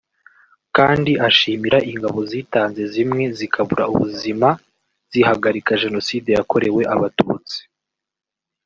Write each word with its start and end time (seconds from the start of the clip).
kandi 0.75 1.11
ashimira 1.27 1.77
ingabo 1.91 2.19
zitanze 2.29 2.81
zimwe 2.93 3.23
zikabura 3.37 3.83
ubuzima 3.93 4.49
zihagarika 5.11 5.71
Jenoside 5.83 6.29
yakorewe 6.37 6.81
Abatutsi 6.95 7.59